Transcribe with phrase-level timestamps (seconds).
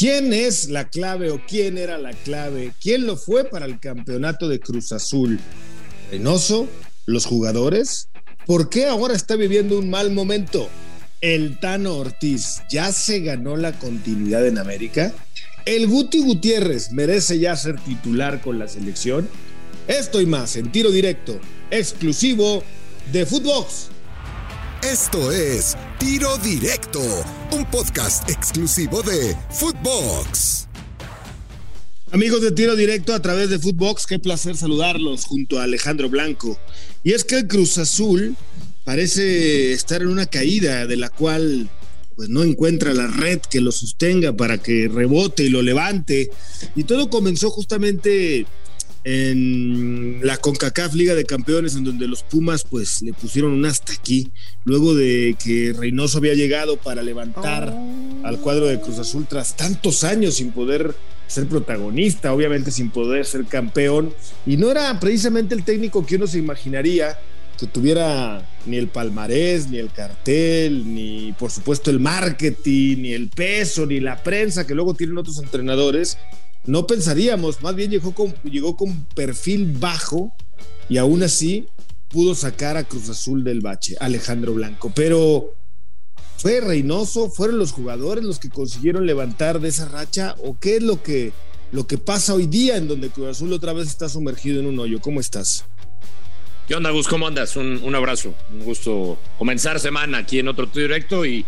[0.00, 2.72] ¿Quién es la clave o quién era la clave?
[2.80, 5.38] ¿Quién lo fue para el campeonato de Cruz Azul?
[6.10, 6.66] ¿Reynoso?
[7.04, 8.08] ¿Los jugadores?
[8.46, 10.70] ¿Por qué ahora está viviendo un mal momento?
[11.20, 15.12] ¿El Tano Ortiz ya se ganó la continuidad en América?
[15.66, 19.28] ¿El Guti Gutiérrez merece ya ser titular con la selección?
[19.86, 21.38] Esto y más en tiro directo,
[21.70, 22.64] exclusivo
[23.12, 23.90] de Footbox.
[24.90, 27.00] Esto es Tiro Directo,
[27.52, 30.66] un podcast exclusivo de Footbox.
[32.10, 36.58] Amigos de Tiro Directo a través de Footbox, qué placer saludarlos junto a Alejandro Blanco.
[37.04, 38.34] Y es que el Cruz Azul
[38.82, 41.70] parece estar en una caída de la cual
[42.16, 46.32] pues no encuentra la red que lo sostenga para que rebote y lo levante.
[46.74, 48.44] Y todo comenzó justamente
[49.04, 53.92] en la CONCACAF Liga de Campeones, en donde los Pumas pues le pusieron un hasta
[53.92, 54.30] aquí,
[54.64, 58.26] luego de que Reynoso había llegado para levantar oh.
[58.26, 60.94] al cuadro de Cruz Azul tras tantos años sin poder
[61.26, 64.12] ser protagonista, obviamente sin poder ser campeón,
[64.46, 67.16] y no era precisamente el técnico que uno se imaginaría
[67.58, 73.28] que tuviera ni el palmarés, ni el cartel, ni por supuesto el marketing, ni el
[73.28, 76.16] peso, ni la prensa que luego tienen otros entrenadores,
[76.66, 80.32] no pensaríamos, más bien llegó con, llegó con perfil bajo
[80.88, 81.66] y aún así
[82.08, 84.92] pudo sacar a Cruz Azul del bache, Alejandro Blanco.
[84.94, 85.54] Pero
[86.36, 87.30] ¿fue Reynoso?
[87.30, 90.34] ¿Fueron los jugadores los que consiguieron levantar de esa racha?
[90.44, 91.32] ¿O qué es lo que,
[91.72, 94.78] lo que pasa hoy día en donde Cruz Azul otra vez está sumergido en un
[94.78, 95.00] hoyo?
[95.00, 95.64] ¿Cómo estás?
[96.68, 97.08] ¿Qué onda, Gus?
[97.08, 97.56] ¿Cómo andas?
[97.56, 98.34] Un, abrazo.
[98.52, 101.44] Un gusto comenzar semana aquí en otro directo y,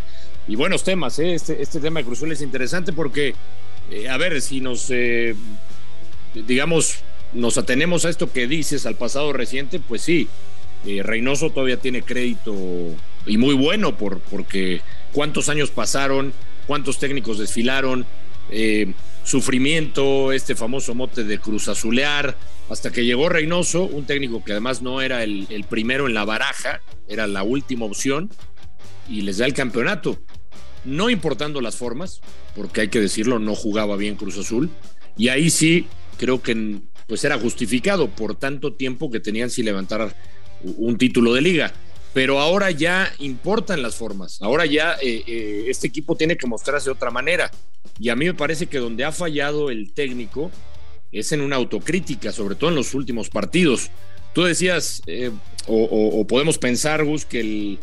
[0.49, 1.19] buenos temas.
[1.19, 1.35] ¿eh?
[1.35, 3.35] Este, este tema de Cruz Azul es interesante porque
[3.91, 5.35] eh, a ver, si nos, eh,
[6.35, 7.01] digamos,
[7.33, 10.29] nos atenemos a esto que dices, al pasado reciente, pues sí,
[10.87, 12.55] eh, Reynoso todavía tiene crédito
[13.27, 14.81] y muy bueno por, porque
[15.13, 16.33] cuántos años pasaron,
[16.67, 18.07] cuántos técnicos desfilaron,
[19.25, 22.37] sufrimiento, este famoso mote de cruz azulear,
[22.69, 26.83] hasta que llegó Reynoso, un técnico que además no era el primero en la baraja,
[27.09, 28.31] era la última opción,
[29.09, 30.19] y les da el campeonato
[30.85, 32.21] no importando las formas,
[32.55, 34.71] porque hay que decirlo, no jugaba bien Cruz Azul,
[35.17, 35.87] y ahí sí
[36.19, 40.15] creo que pues era justificado por tanto tiempo que tenían sin levantar
[40.63, 41.73] un título de liga.
[42.15, 46.87] Pero ahora ya importan las formas, ahora ya eh, eh, este equipo tiene que mostrarse
[46.87, 47.51] de otra manera.
[47.99, 50.51] Y a mí me parece que donde ha fallado el técnico
[51.11, 53.91] es en una autocrítica, sobre todo en los últimos partidos.
[54.35, 55.31] Tú decías, eh,
[55.67, 57.79] o, podemos pensar, Gus, que el,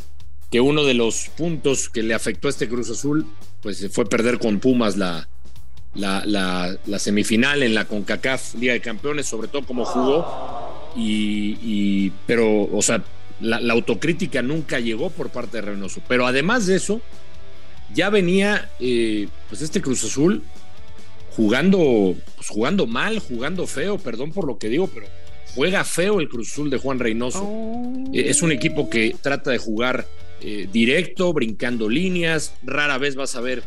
[0.50, 3.26] que uno de los puntos que le afectó a este Cruz Azul,
[3.62, 5.28] pues fue perder con Pumas la,
[5.94, 10.92] la, semifinal en la CONCACAF Liga de Campeones, sobre todo como jugó.
[10.96, 13.04] Y, pero, o sea,
[13.40, 16.02] la, autocrítica nunca llegó por parte de Reynoso.
[16.08, 17.02] Pero además de eso,
[17.94, 20.44] ya venía eh, pues este Cruz Azul
[21.36, 25.08] jugando, pues jugando mal, jugando feo, perdón por lo que digo, pero
[25.56, 27.44] juega feo el Cruz Azul de Juan Reynoso.
[27.44, 28.10] Oh.
[28.14, 30.08] Eh, es un equipo que trata de jugar
[30.42, 32.54] eh, directo, brincando líneas.
[32.64, 33.64] Rara vez vas a ver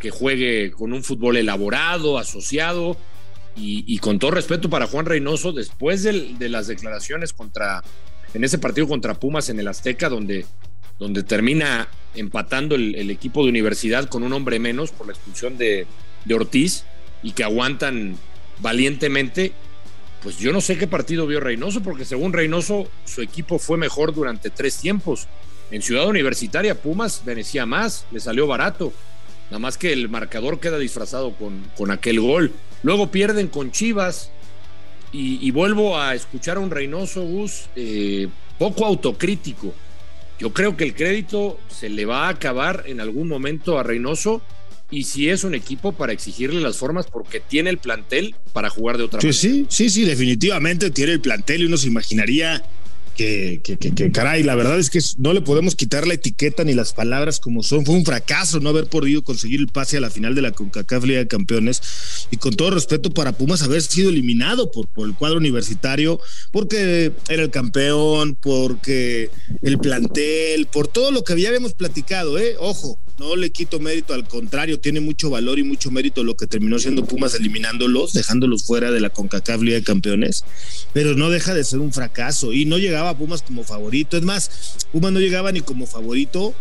[0.00, 2.96] que juegue con un fútbol elaborado, asociado.
[3.58, 7.82] Y, con todo respeto para Juan Reynoso, después de, las declaraciones contra,
[8.34, 10.44] en ese partido contra Pumas en el Azteca, donde,
[10.98, 15.86] donde termina empatando el, equipo de universidad con un hombre menos por la expulsión de,
[16.26, 16.84] de Ortiz
[17.22, 18.18] y que aguantan
[18.58, 19.52] valientemente,
[20.22, 24.14] pues yo no sé qué partido vio Reynoso, porque según Reynoso, su equipo fue mejor
[24.14, 25.28] durante tres tiempos.
[25.70, 28.92] En Ciudad Universitaria, Pumas venecía más, le salió barato.
[29.50, 32.52] Nada más que el marcador queda disfrazado con, con aquel gol.
[32.82, 34.30] Luego pierden con Chivas.
[35.12, 38.28] Y, vuelvo a escuchar a un Reynoso Gus eh,
[38.58, 39.72] poco autocrítico.
[40.38, 44.42] Yo creo que el crédito se le va a acabar en algún momento a Reynoso
[44.90, 48.98] y si es un equipo para exigirle las formas porque tiene el plantel para jugar
[48.98, 49.32] de otra manera.
[49.32, 52.62] Sí, sí, sí, definitivamente tiene el plantel y uno se imaginaría
[53.16, 56.92] que, que, caray, la verdad es que no le podemos quitar la etiqueta ni las
[56.92, 57.84] palabras como son.
[57.84, 61.04] Fue un fracaso no haber podido conseguir el pase a la final de la CONCACAF
[61.04, 62.26] Liga de Campeones.
[62.30, 66.20] Y con todo respeto para Pumas, haber sido eliminado por, el cuadro universitario,
[66.52, 69.30] porque era el campeón, porque
[69.62, 72.56] el plantel, por todo lo que habíamos platicado, ¿eh?
[72.58, 76.46] Ojo, no le quito mérito, al contrario, tiene mucho valor y mucho mérito lo que
[76.46, 80.44] terminó siendo Pumas eliminándolos, dejándolos fuera de la CONCACAF Liga de Campeones,
[80.92, 84.16] pero no deja de ser un fracaso y no llegaba Pumas como favorito.
[84.16, 86.54] Es más, Pumas no llegaba ni como favorito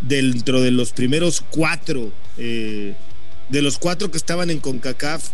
[0.00, 2.94] dentro de los primeros cuatro, eh,
[3.48, 5.30] de los cuatro que estaban en CONCACAF.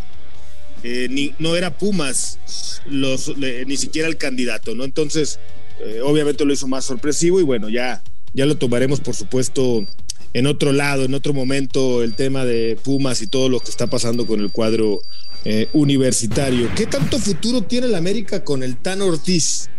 [0.83, 2.39] Eh, ni, no era Pumas
[2.87, 4.83] los, ni siquiera el candidato, ¿no?
[4.83, 5.39] Entonces,
[5.79, 8.03] eh, obviamente lo hizo más sorpresivo y bueno, ya,
[8.33, 9.85] ya lo tomaremos, por supuesto,
[10.33, 13.87] en otro lado, en otro momento, el tema de Pumas y todo lo que está
[13.87, 15.01] pasando con el cuadro
[15.43, 16.69] eh, universitario.
[16.75, 19.69] ¿Qué tanto futuro tiene el América con el Tan Ortiz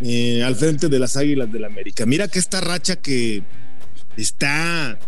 [0.00, 2.04] eh, al frente de las Águilas del América?
[2.06, 3.44] Mira que esta racha que
[4.16, 4.98] está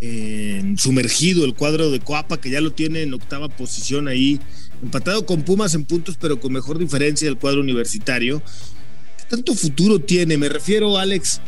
[0.00, 4.40] eh, sumergido el cuadro de Coapa, que ya lo tiene en octava posición ahí,
[4.82, 8.42] empatado con Pumas en puntos, pero con mejor diferencia del cuadro universitario.
[9.16, 10.36] ¿Qué tanto futuro tiene?
[10.38, 11.40] Me refiero, Alex,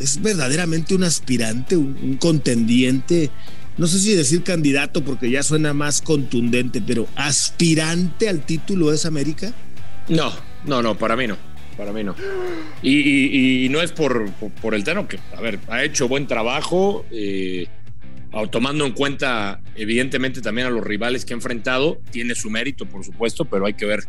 [0.00, 3.30] es verdaderamente un aspirante, un, contendiente,
[3.76, 9.06] no sé si decir candidato porque ya suena más contundente, pero aspirante al título es
[9.06, 9.52] América?
[10.08, 10.32] No,
[10.64, 11.36] no, no, para mí no.
[11.76, 12.16] Para mí no.
[12.82, 17.68] Y, no es por, por, el Tano, que, a ver, ha hecho buen trabajo, eh,
[18.50, 22.00] tomando en cuenta, evidentemente, también a los rivales que ha enfrentado.
[22.10, 24.00] Tiene su mérito, por supuesto, pero hay que ver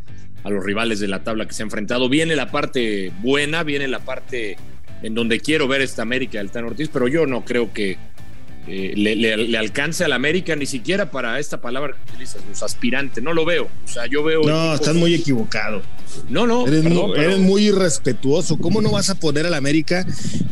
[0.44, 2.10] a los rivales de la tabla que se ha enfrentado.
[2.10, 4.58] Viene la parte buena, viene la parte
[5.02, 7.98] en donde quiero ver esta América del Tan Ortiz, pero yo no creo que
[8.72, 13.24] eh, le, alcance a la América ni siquiera para esta palabra que utilizas, los aspirantes.
[13.24, 13.68] No lo veo.
[13.84, 14.44] O sea, yo veo.
[14.44, 15.82] No, estás muy equivocado.
[16.30, 16.68] No, no.
[16.68, 18.58] Eres, muy, irrespetuoso.
[18.60, 20.06] ¿Cómo no vas a poner a la América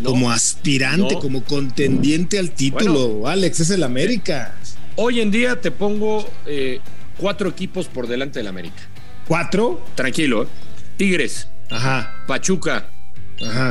[0.04, 3.28] como aspirante, como contendiente al título?
[3.28, 4.56] Alex, es el América.
[4.96, 6.80] Hoy en día te pongo eh,
[7.18, 8.82] cuatro equipos por delante del América.
[9.28, 9.86] ¿Cuatro?
[9.94, 10.44] Tranquilo.
[10.44, 10.48] ¿eh?
[10.98, 11.50] Tigres.
[11.70, 12.24] Ajá.
[12.26, 12.90] Pachuca.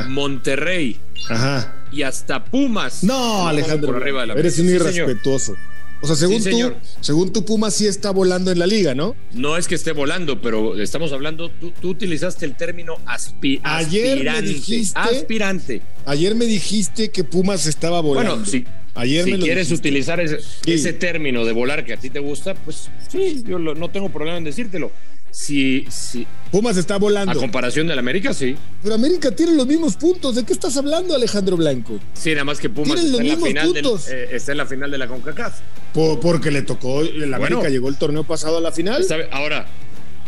[0.07, 0.99] Monterrey
[1.29, 1.75] Ajá.
[1.91, 3.03] y hasta Pumas.
[3.03, 3.97] No, Alejandro,
[4.35, 5.55] eres un irrespetuoso.
[5.99, 9.15] O sea, según tú, según tu Pumas sí está volando en la liga, ¿no?
[9.33, 13.67] No es que esté volando, pero estamos hablando, tú, utilizaste el término aspirante.
[13.67, 15.81] Ayer me dijiste, aspirante.
[16.05, 18.35] Ayer me dijiste que Pumas estaba volando.
[18.35, 22.53] Bueno, si, Ayer si quieres utilizar ese, término de volar que a ti te gusta,
[22.53, 24.91] pues sí, yo no tengo problema en decírtelo.
[25.39, 27.31] Si, si, Pumas está volando.
[27.31, 28.55] A comparación del América, sí.
[28.81, 30.33] Pero América tiene los mismos puntos.
[30.33, 31.99] ¿De qué estás hablando, Alejandro Blanco?
[32.15, 33.71] Sí, nada más que Pumas está en, la final
[34.09, 35.59] eh, está en la final de la CONCACAF.
[35.93, 39.05] porque le tocó, el América llegó el torneo pasado a la final.
[39.31, 39.67] ahora,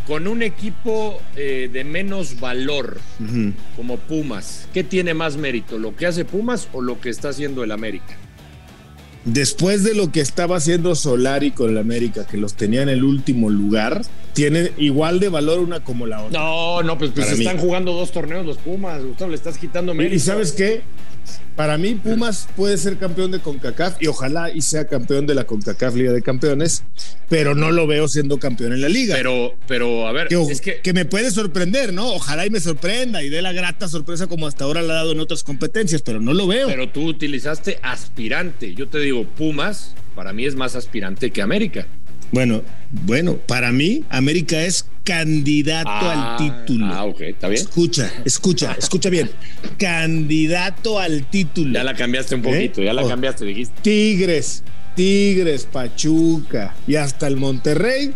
[0.06, 3.00] con un equipo eh, de menos valor
[3.76, 5.80] como Pumas, ¿qué tiene más mérito?
[5.80, 8.16] ¿Lo que hace Pumas o lo que está haciendo el América?
[9.26, 13.04] Después de lo que estaba haciendo Solari con el América, que los tenía en el
[13.04, 14.02] último lugar,
[14.34, 16.40] tiene igual de valor una como la otra.
[16.40, 20.16] No, no, pues, pues están jugando dos torneos los Pumas, Gustavo, le estás quitando mérito.
[20.16, 20.82] ¿Y sabes qué?
[21.56, 25.46] Para mí, Pumas puede ser campeón de CONCACAF y ojalá y sea campeón de la
[25.46, 26.84] CONCACAF Liga de Campeones,
[27.28, 29.16] pero no lo veo siendo campeón en la liga.
[29.16, 30.80] Pero, pero a ver, que, es que...
[30.80, 32.14] que me puede sorprender, ¿no?
[32.14, 35.12] Ojalá y me sorprenda y dé la grata sorpresa como hasta ahora le ha dado
[35.12, 36.68] en otras competencias, pero no lo veo.
[36.68, 38.74] Pero tú utilizaste aspirante.
[38.74, 41.88] Yo te digo, Pumas para mí es más aspirante que América.
[42.32, 42.62] Bueno,
[42.92, 46.86] bueno, para mí América es candidato al ah, título.
[46.86, 47.62] Ah, ok, está bien.
[47.64, 49.32] Escucha, escucha, escucha bien.
[49.80, 51.74] Candidato al título.
[51.74, 53.08] Ya la cambiaste un poquito, ya la oh.
[53.08, 53.82] cambiaste, dijiste.
[53.82, 54.64] Tigres,
[54.96, 58.14] Tigres, Pachuca y hasta el Monterrey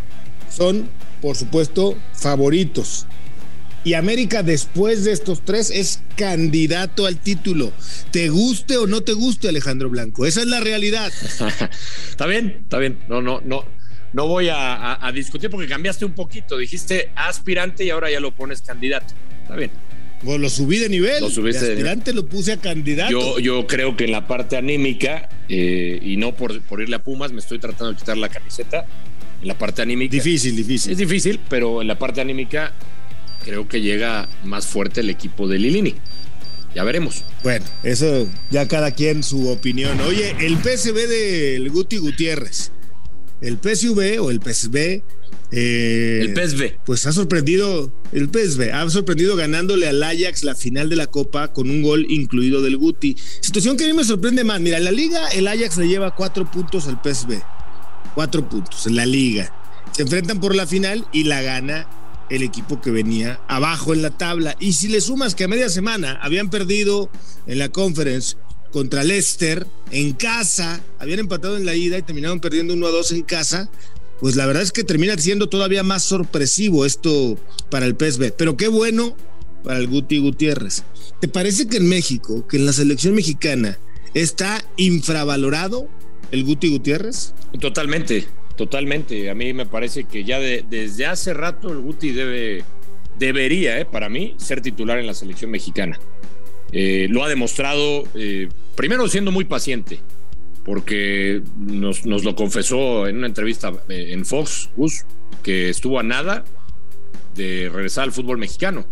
[0.56, 0.88] son,
[1.21, 3.07] por supuesto, favoritos.
[3.86, 7.74] Y América después de estos tres es candidato al título.
[8.12, 10.25] Te guste o no te guste, Alejandro Blanco.
[10.25, 11.12] Esa es la realidad.
[12.10, 13.00] está bien, está bien.
[13.10, 13.65] No, no, no
[14.13, 16.57] no voy a, discutir porque cambiaste un poquito.
[16.57, 19.13] Dijiste aspirante y ahora ya lo pones candidato.
[19.42, 19.71] Está bien.
[20.24, 21.21] Pues lo subí de nivel.
[21.21, 23.12] Lo subiste de aspirante lo puse a candidato.
[23.12, 27.04] Yo, yo creo que en la parte anímica, eh, y no por, por irle a
[27.04, 28.86] Pumas, me estoy tratando de quitar la camiseta.
[29.42, 30.12] En la parte anímica.
[30.12, 30.91] Difícil, difícil.
[30.91, 32.72] Es difícil, pero en la parte anímica
[33.43, 35.96] creo que llega más fuerte el equipo de Lilini.
[36.75, 37.25] Ya veremos.
[37.43, 40.00] Bueno, eso ya cada quien su opinión.
[40.01, 42.72] Oye, el PSB del Guti Gutiérrez
[43.43, 45.03] el PSV o el PSV.
[45.51, 46.79] Eh, el PSV.
[46.85, 51.53] Pues ha sorprendido, el PSV, ha sorprendido ganándole al Ajax la final de la Copa
[51.53, 53.15] con un gol incluido del Guti.
[53.41, 54.59] Situación que a mí me sorprende más.
[54.62, 57.41] Mira, en la liga el Ajax le lleva cuatro puntos al PSV.
[58.15, 59.53] Cuatro puntos en la liga.
[59.91, 61.88] Se enfrentan por la final y la gana
[62.29, 64.55] el equipo que venía abajo en la tabla.
[64.59, 67.12] Y si le sumas que a media semana habían perdido
[67.45, 68.38] en la conference
[68.74, 73.12] contra Leicester en casa, habían empatado en la ida y terminaron perdiendo 1 a 2
[73.12, 73.70] en casa,
[74.20, 77.38] pues la verdad es que termina siendo todavía más sorpresivo esto
[77.70, 78.34] para el PSV.
[78.36, 79.15] Pero qué bueno
[79.63, 80.84] para el Guti Gutiérrez.
[81.22, 83.77] ¿Te parece que en México, que en la selección mexicana,
[84.15, 85.88] está infravalorado
[86.32, 87.36] el Guti Gutiérrez?
[87.60, 89.30] Totalmente, totalmente.
[89.30, 92.63] A mí me parece que ya desde hace rato el Guti debe,
[93.20, 96.00] debería, eh, para mí, ser titular en la selección mexicana.
[96.75, 100.00] Eh, lo ha demostrado, eh, primero siendo muy paciente,
[100.65, 105.06] porque nos, lo confesó en una entrevista eh, en Fox, Gus,
[105.44, 106.44] que estuvo a nada
[107.36, 108.88] de regresar al fútbol mexicano.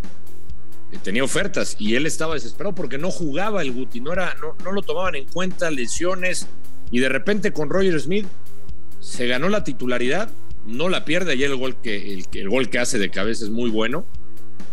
[1.02, 4.84] tenía ofertas y él estaba desesperado porque no jugaba el Guti, no, era, no, lo
[4.84, 6.48] tomaban en cuenta, lesiones,
[6.92, 8.28] y de repente con Roger Smith
[9.00, 10.30] se ganó la titularidad,
[10.68, 13.72] no la pierde, ayer el gol que, el gol que hace de cabeza es muy
[13.72, 14.06] bueno,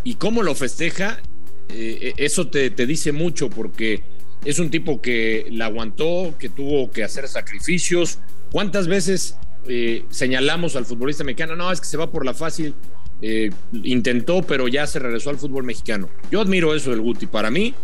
[0.03, 1.21] y cómo lo festeja,
[1.69, 4.01] eh, eso te, te dice mucho porque
[4.43, 8.19] es un tipo que la aguantó, que tuvo que hacer sacrificios.
[8.51, 11.55] ¿Cuántas veces eh, señalamos al futbolista mexicano?
[11.55, 12.73] No, es que se va por la fácil.
[13.21, 13.49] Eh,
[13.83, 16.09] intentó, pero ya se regresó al fútbol mexicano.
[16.31, 17.27] Yo admiro eso del Guti.
[17.27, 17.75] Para mí,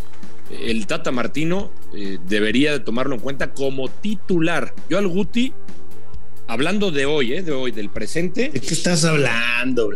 [0.50, 1.72] el Tata Martino
[2.26, 4.74] debería de tomarlo en cuenta como titular.
[4.88, 5.52] Yo al Guti,
[6.46, 8.48] hablando de hoy, de hoy, del presente.
[8.48, 9.88] ¿De qué estás hablando,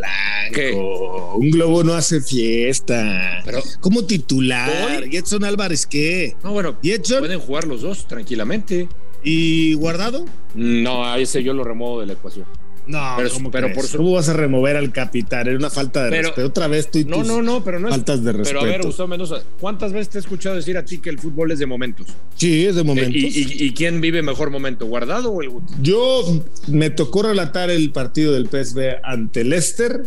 [1.37, 3.42] Un globo no hace fiesta.
[3.45, 5.07] Pero, ¿Cómo titular?
[5.11, 6.37] ¿Y Edson Álvarez qué?
[6.45, 7.21] No, bueno, ¿Y Edson?
[7.21, 8.88] pueden jugar los dos tranquilamente.
[9.23, 10.25] ¿Y guardado?
[10.54, 12.47] No, a ese yo lo remuevo de la ecuación.
[12.87, 15.47] No, Pero- ¿cómo, pero por su- ¿Cómo vas a remover al capitán?
[15.47, 16.49] Era una falta de Pero- respeto.
[16.49, 17.95] Otra vez tú y No, no, no, pero no es.
[17.95, 18.61] faltas de respeto.
[18.61, 21.19] Pero a ver, Gustavo Mendoza, ¿cuántas veces te he escuchado decir a ti que el
[21.19, 22.09] fútbol es de momentos?
[22.35, 23.14] Sí, es de Eh, momentos.
[23.14, 25.75] ¿Y, y- y quién vive mejor momento, Guardado o el Guti?
[25.83, 30.07] Yo me tocó relatar el partido del PSV ante Leicester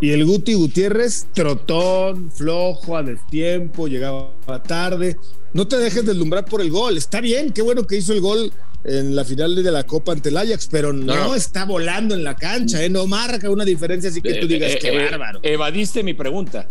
[0.00, 4.32] y el Guti Gutiérrez, trotón, flojo, a destiempo, llegaba
[4.66, 5.16] tarde.
[5.52, 6.96] No te dejes deslumbrar por el gol.
[6.96, 8.52] Está bien, qué bueno que hizo el gol
[8.84, 12.34] en la final de la Copa ante el Ajax, pero no, está volando en la
[12.34, 12.88] cancha, ¿eh?
[12.88, 15.40] no marca una diferencia así que tú digas Eh, qué eh, bárbaro.
[15.42, 16.66] Evadiste mi pregunta.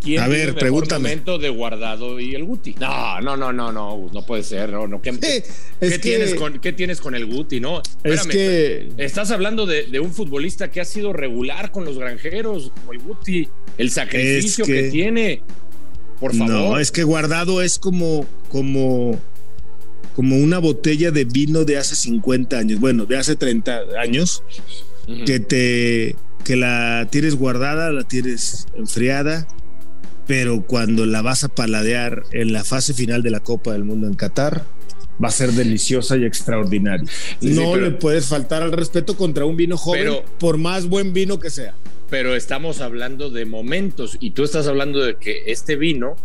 [0.00, 1.08] ¿Quién A ver, pregúntame.
[1.08, 2.74] momento de Guardado y el Guti?
[2.78, 5.00] No, no, no, no, no, no puede ser, no, no.
[5.02, 5.42] ¿Qué, Sí, qué
[5.80, 7.82] es que- tienes con, qué tienes con el Guti, no?
[8.04, 12.70] Es que Estás hablando de, de un futbolista que ha sido regular con los granjeros,
[12.80, 13.48] como el Guti,
[13.78, 14.90] el sacrificio Es que- que...
[14.90, 15.42] tiene.
[16.20, 16.52] Por favor.
[16.52, 19.18] No, es que guardado es como, como,
[20.14, 24.42] como una botella de vino de hace 50 años, bueno, de hace 30 años,
[25.26, 29.46] que te que la tienes guardada, la tienes enfriada,
[30.26, 34.06] pero cuando la vas a paladear en la fase final de la Copa del Mundo
[34.06, 34.64] en Qatar,
[35.22, 37.06] va a ser deliciosa y extraordinaria.
[37.40, 40.58] Sí, sí, no pero- le puedes faltar al respeto contra un vino joven, Pero- por
[40.58, 41.74] más buen vino que sea.
[42.10, 46.16] pero estamos hablando de momentos y tú estás hablando de que este vino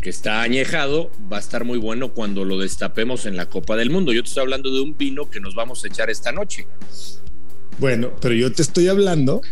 [0.00, 3.90] que está añejado va a estar muy bueno cuando lo destapemos en la Copa del
[3.90, 4.12] Mundo.
[4.14, 6.66] Yo te estoy hablando de un vino que nos vamos a echar esta noche.
[7.78, 9.42] Bueno, pero yo te estoy hablando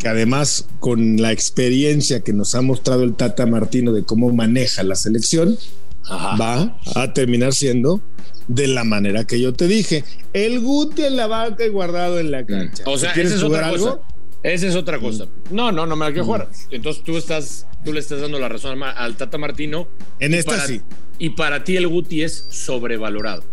[0.00, 4.82] que además con la experiencia que nos ha mostrado el Tata Martino de cómo maneja
[4.82, 5.56] la selección,
[6.08, 6.36] Ajá.
[6.36, 8.00] va a terminar siendo
[8.48, 10.02] de la manera que yo te dije.
[10.32, 12.82] El Guti en la banca y guardado en la cancha.
[12.86, 13.84] O sea, ¿Quieres esa es jugar otra algo?
[14.00, 14.08] cosa.
[14.42, 15.26] Esa es otra cosa.
[15.50, 16.48] No, no, no me la quiero jugar.
[16.70, 19.86] Entonces tú estás, tú le estás dando la razón al Tata Martino.
[20.18, 20.80] En esta para- sí.
[21.18, 23.44] Y para ti el Guti es sobrevalorado.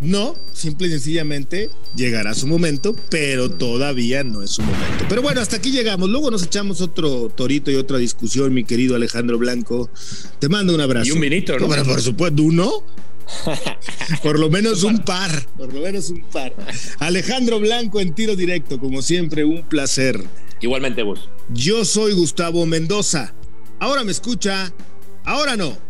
[0.00, 5.04] No, simple y sencillamente llegará su momento, pero todavía no es su momento.
[5.10, 6.08] Pero bueno, hasta aquí llegamos.
[6.08, 9.90] Luego nos echamos otro torito y otra discusión, mi querido Alejandro Blanco.
[10.38, 11.06] Te mando un abrazo.
[11.06, 11.66] Y un vinito, ¿no?
[11.66, 12.82] Bueno, por supuesto, uno.
[14.24, 15.30] Por lo menos un par.
[15.56, 16.52] Por lo menos un par.
[16.98, 20.20] Alejandro Blanco en tiro directo, como siempre, un placer.
[20.60, 21.28] Igualmente vos.
[21.50, 23.32] Yo soy Gustavo Mendoza.
[23.78, 24.72] Ahora me escucha,
[25.24, 25.89] ahora no.